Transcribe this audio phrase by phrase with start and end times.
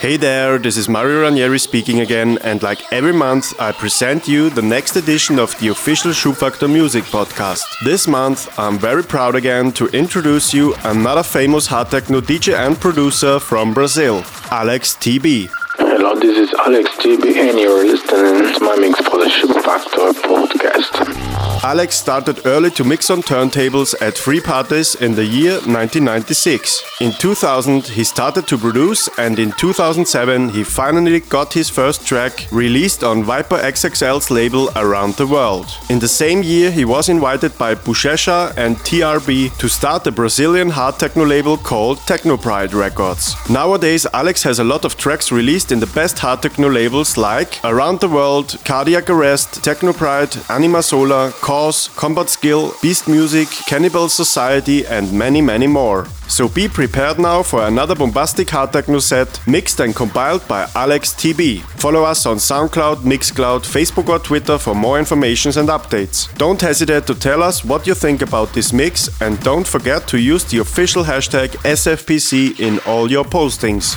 [0.00, 4.48] Hey there, this is Mario Ranieri speaking again, and like every month, I present you
[4.48, 7.66] the next edition of the official Schubfaktor Music podcast.
[7.84, 12.80] This month, I'm very proud again to introduce you another famous hard techno DJ and
[12.80, 15.50] producer from Brazil, Alex TB.
[15.76, 21.64] Hello, this is Alex TB, and you're listening to my mix for the Schubfaktor podcast.
[21.64, 26.82] Alex started early to mix on turntables at free parties in the year 1996.
[27.00, 32.46] In 2000, he started to produce, and in 2007, he finally got his first track
[32.52, 35.66] released on Viper XXL's label Around the World.
[35.88, 40.68] In the same year, he was invited by Buchecha and TRB to start a Brazilian
[40.68, 43.34] hard techno label called Technopride Records.
[43.48, 47.58] Nowadays, Alex has a lot of tracks released in the best hard techno labels like
[47.64, 54.86] Around the World, Cardiac Arrest, Technopride, Anima Solar, Cause, Combat Skill, Beast Music, Cannibal Society,
[54.86, 56.06] and many, many more.
[56.28, 61.12] So be prepared now for another bombastic hard techno set mixed and compiled by Alex
[61.12, 61.62] TB.
[61.80, 66.32] Follow us on SoundCloud, Mixcloud, Facebook, or Twitter for more information and updates.
[66.36, 70.18] Don't hesitate to tell us what you think about this mix, and don't forget to
[70.18, 73.96] use the official hashtag SFPC in all your postings.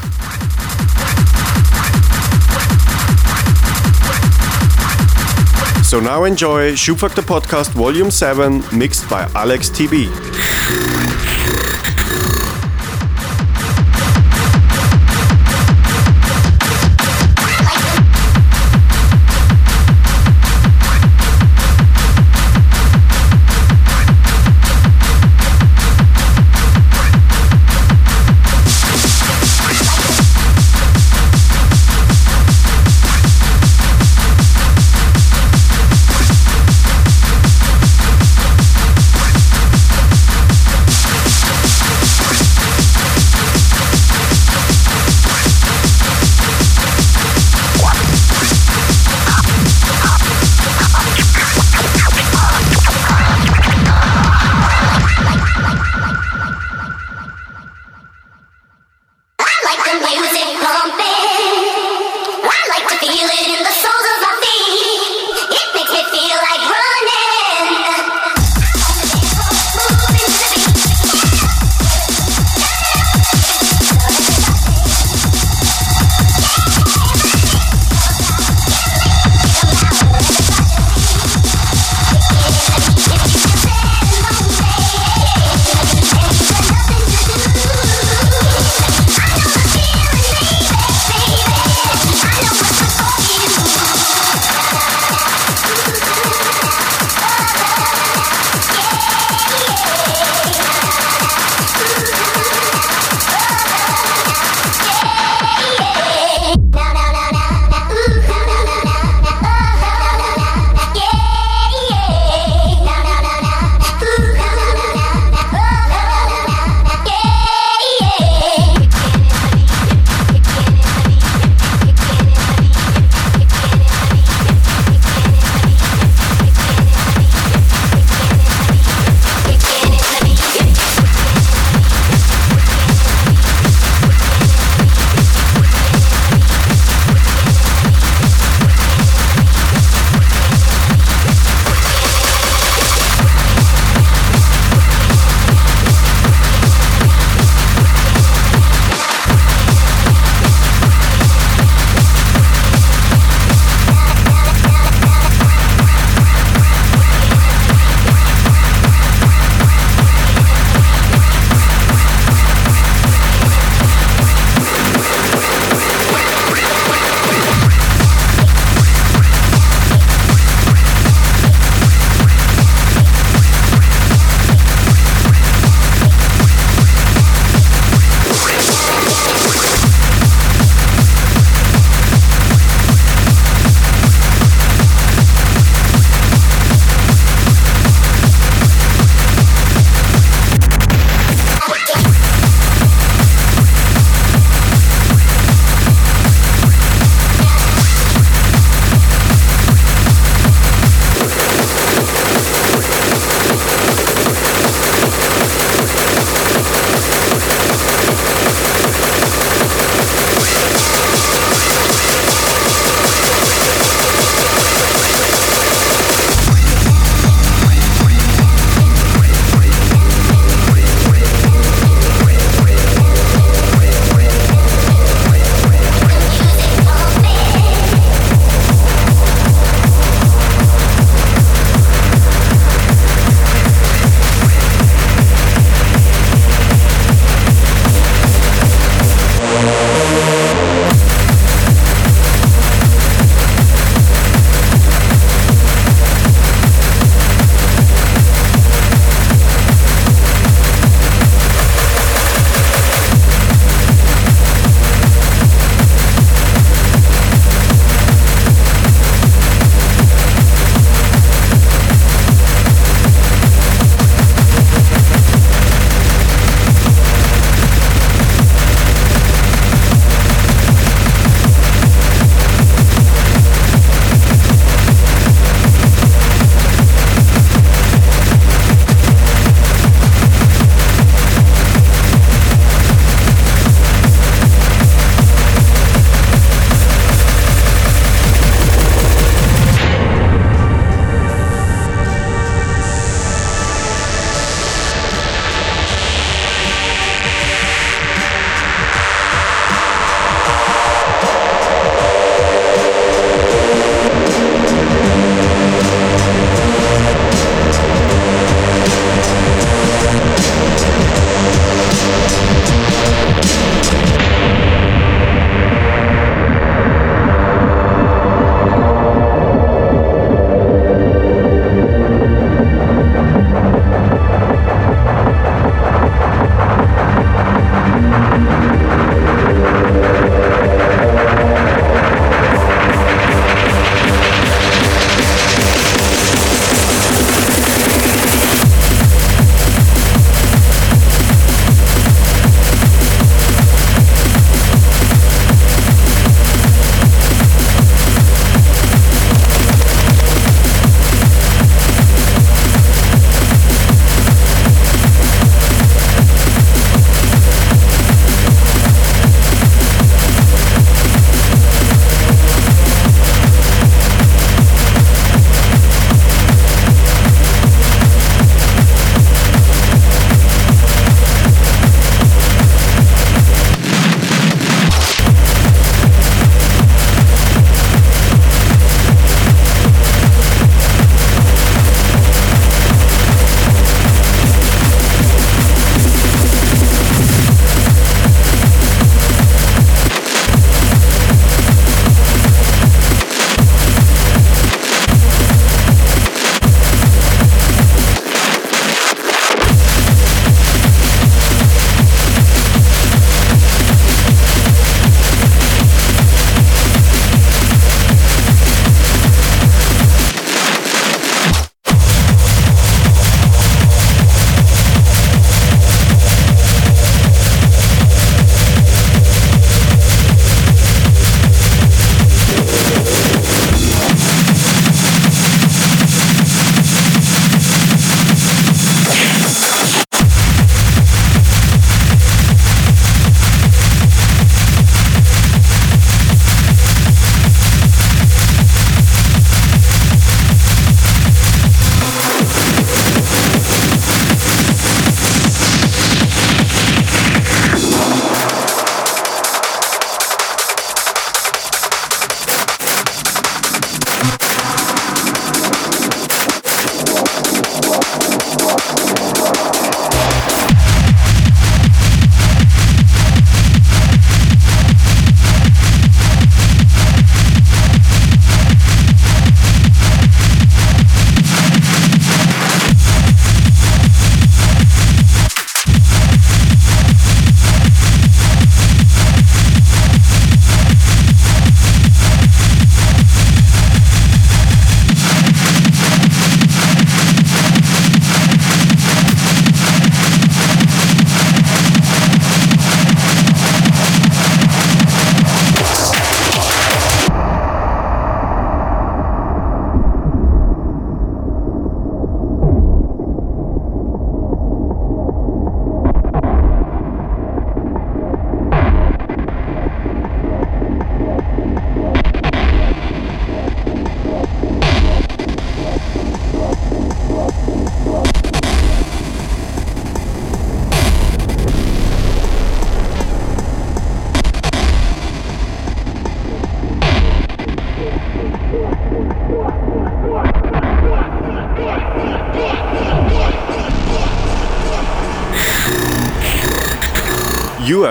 [5.93, 11.12] So now enjoy Schubfaktor Podcast Volume 7 mixed by Alex TB.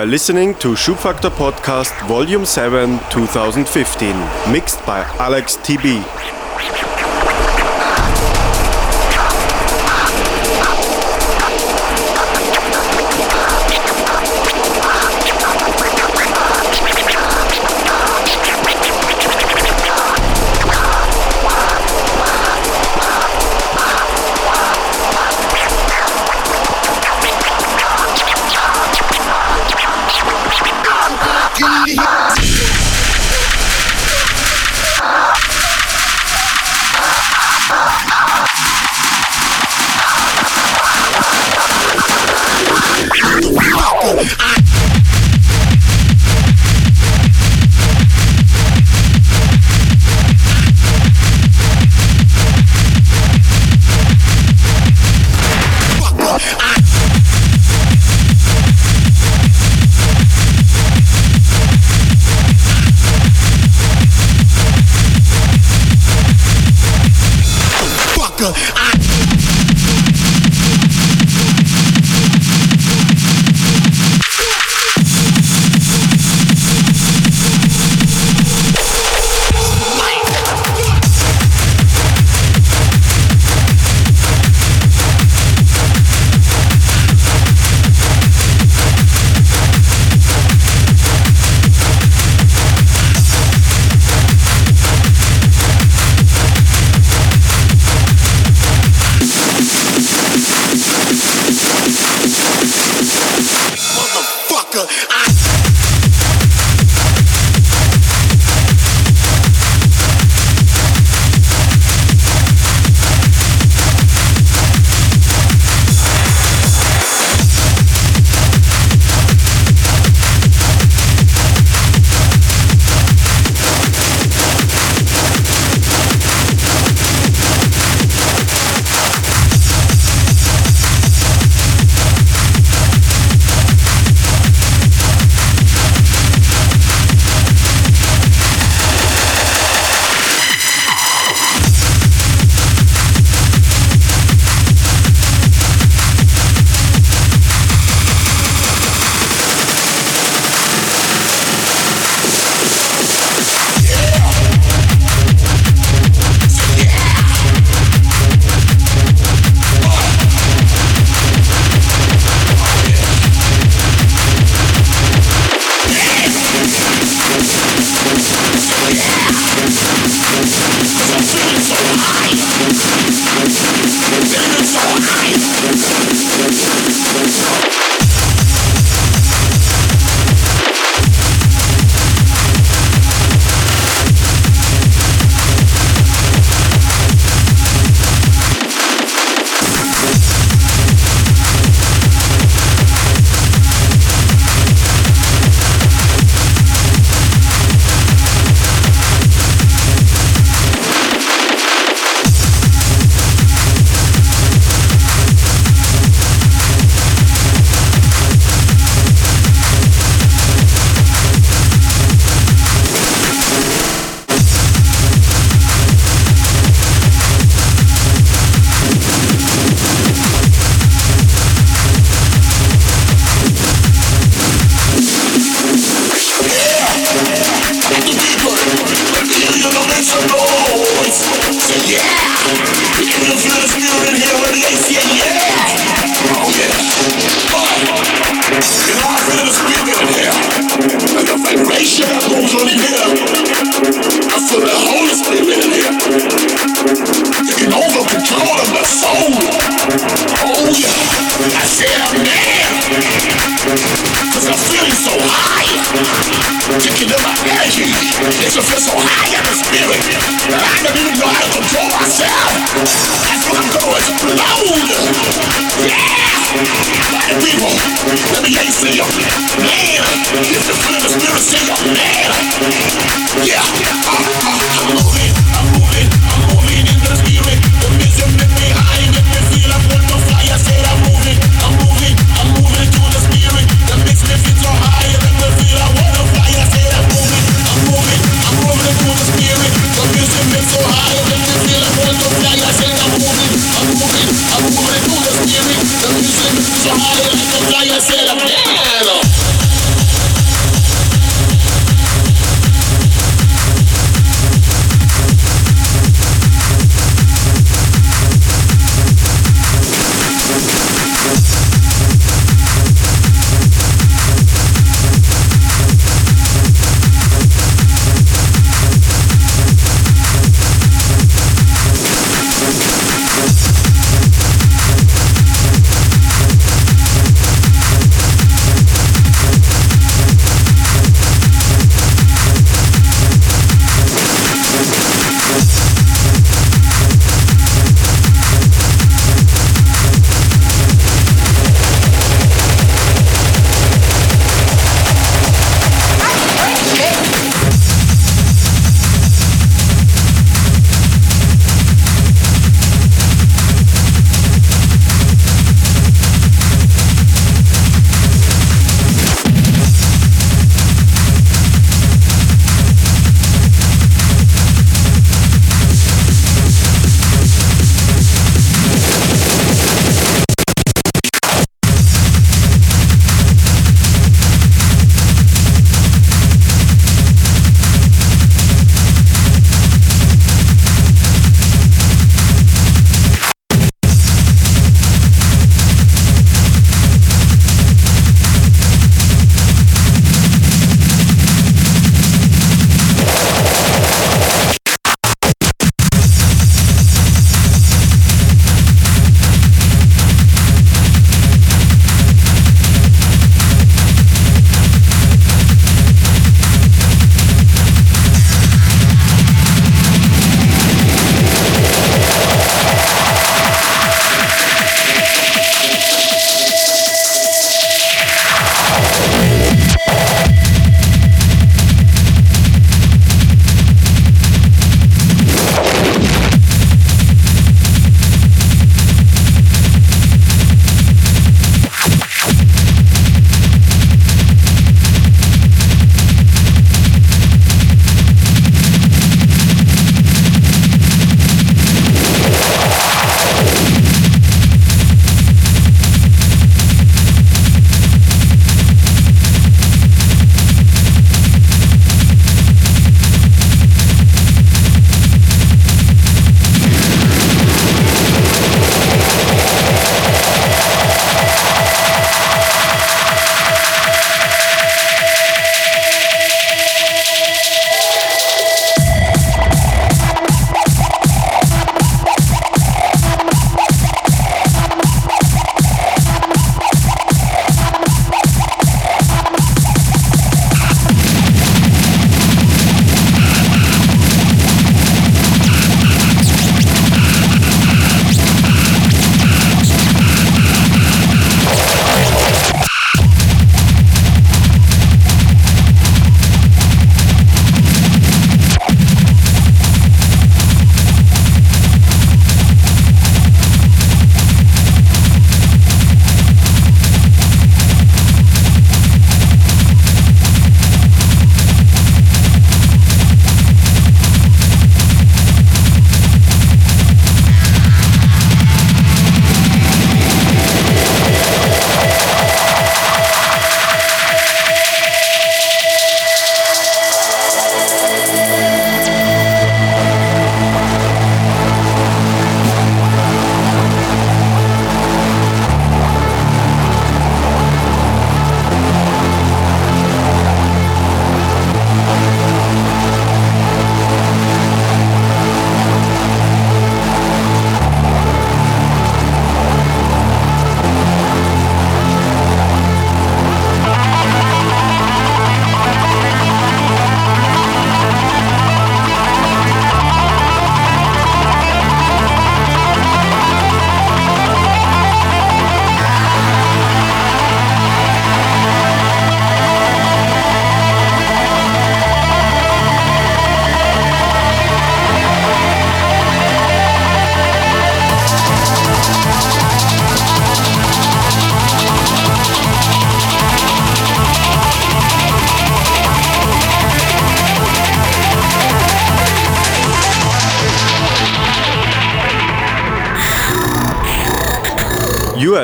[0.02, 6.21] Are listening to Schubfaktor Podcast Volume 7 2015, mixed by Alex TB.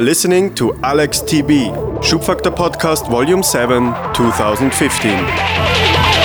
[0.09, 6.18] Listening to Alex TB, Schubfaktor Podcast Volume 7, 2015.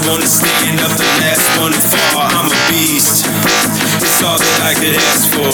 [0.00, 2.24] First one to stand up, the last one to fall.
[2.24, 3.26] I'm a beast.
[4.00, 5.52] It's all that I could ask for.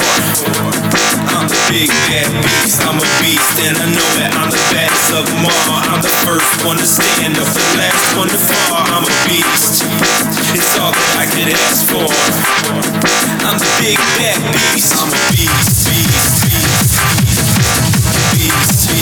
[1.35, 2.78] I'm the big bad beast.
[2.87, 5.82] I'm a beast, and I know that I'm the baddest of them all.
[5.90, 8.87] I'm the first one to stand up, the last one to fall.
[8.87, 9.82] I'm a beast.
[10.54, 12.06] It's all that I could ask for.
[13.50, 14.94] I'm the big bad beast.
[14.94, 16.94] I'm a beast, beast, beast,
[18.38, 18.95] beast, beast.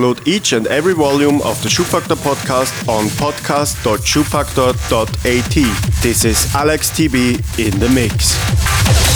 [0.00, 6.02] Download each and every volume of the Schubfaktor podcast on podcast.schubfaktor.at.
[6.02, 9.09] This is Alex TB in the mix.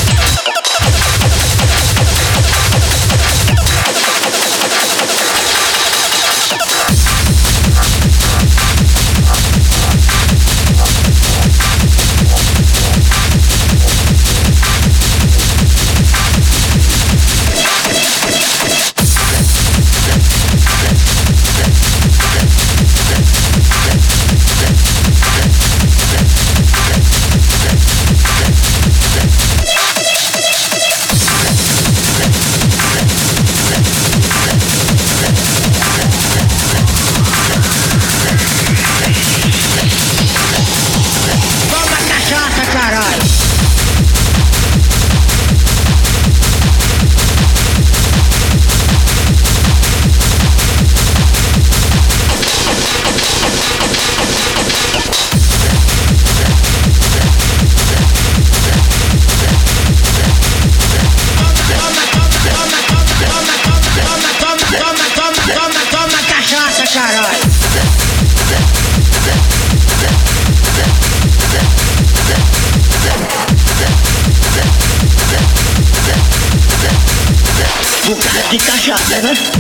[78.95, 79.54] not, baby.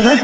[0.00, 0.18] Né?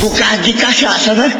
[0.00, 1.32] Por causa de cachaça, né?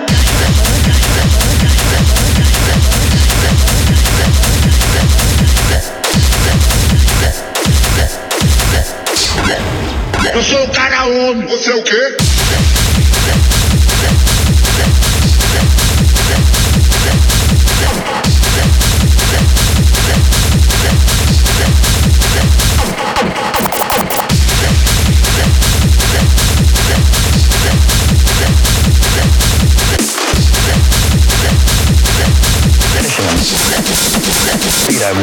[10.33, 11.47] Eu sou o cara homem.
[11.47, 12.34] Você é o quê?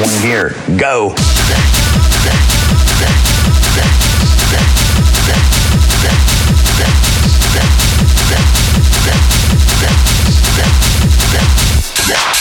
[0.02, 0.56] One gear.
[0.78, 1.14] Go.
[12.10, 12.41] Eu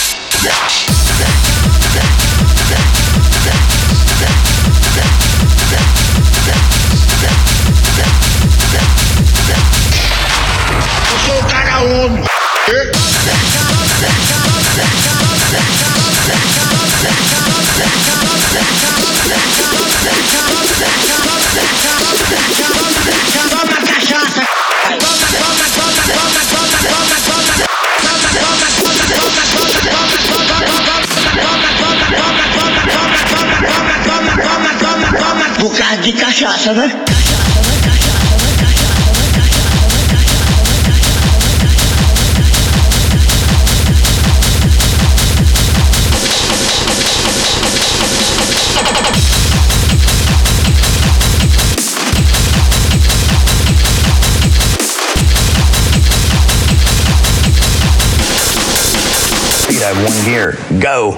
[59.61, 60.57] Speed, I have one gear.
[60.81, 61.15] Go.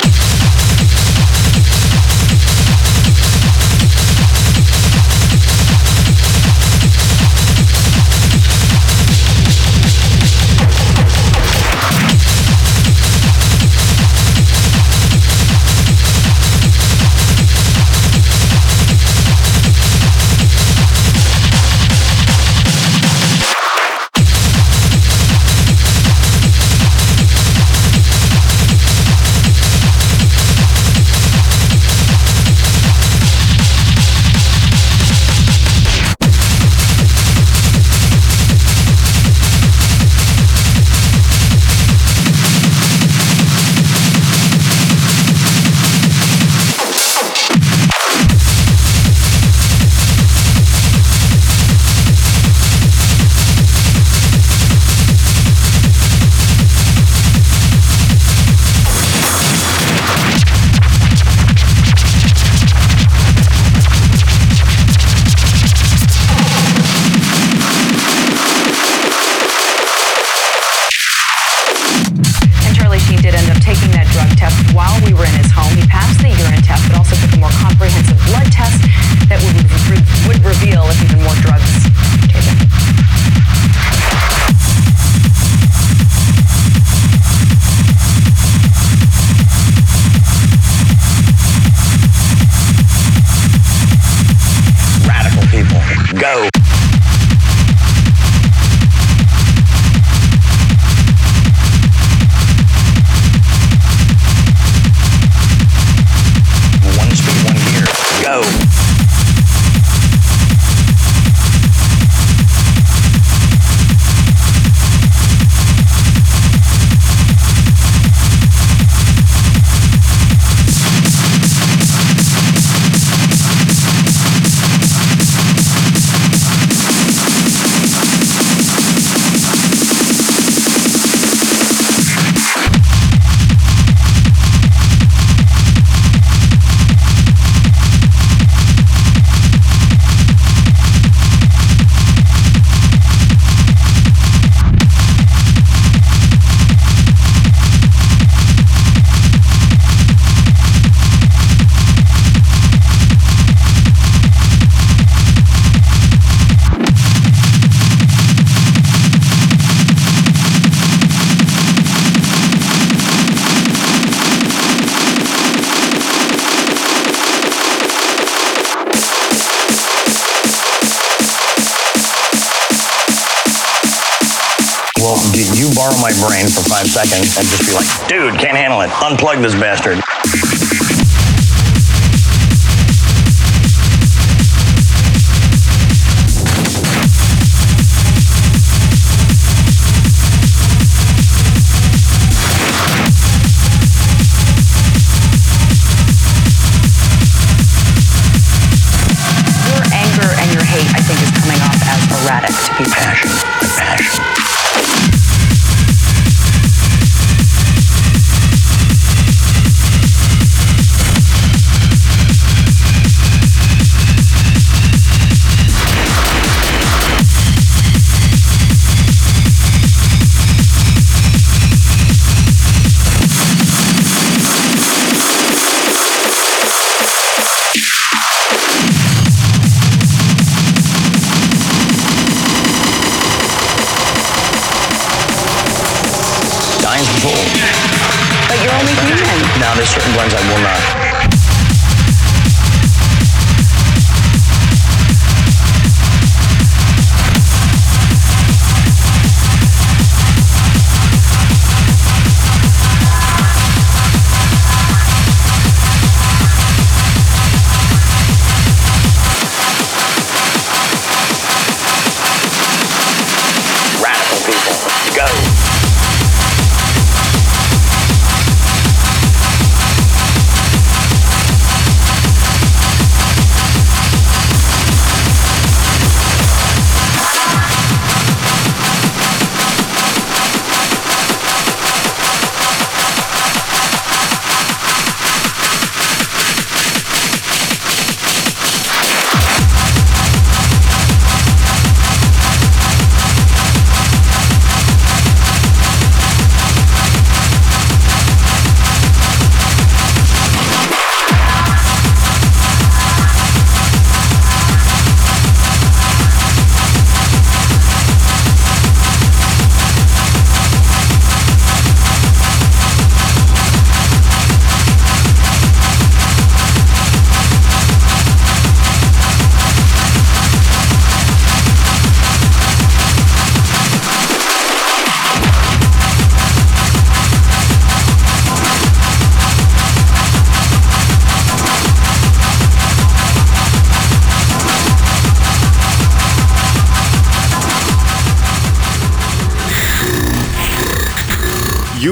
[179.43, 179.55] This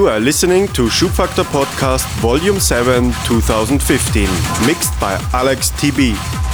[0.02, 4.24] You are listening to Schubfaktor Podcast Volume 7 2015,
[4.66, 6.51] mixed by Alex TB.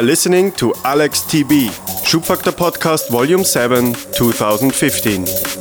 [0.00, 1.68] Are listening to Alex TB,
[2.06, 5.59] Schubfaktor Podcast Volume 7, 2015.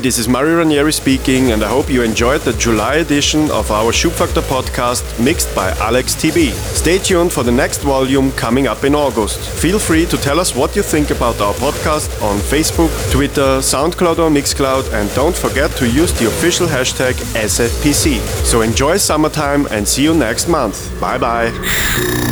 [0.00, 3.92] This is Mario Ranieri speaking, and I hope you enjoyed the July edition of our
[3.92, 6.52] Schubfaktor podcast mixed by Alex TB.
[6.52, 9.40] Stay tuned for the next volume coming up in August.
[9.60, 14.18] Feel free to tell us what you think about our podcast on Facebook, Twitter, SoundCloud,
[14.18, 18.18] or Mixcloud, and don't forget to use the official hashtag SFPC.
[18.44, 20.88] So enjoy summertime and see you next month.
[21.00, 22.27] Bye bye.